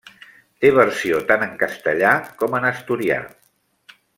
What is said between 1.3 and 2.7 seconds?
tant en castellà com en